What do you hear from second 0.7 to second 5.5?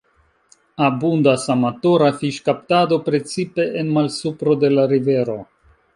Abundas amatora fiŝkaptado, precipe en malsupro de la rivero.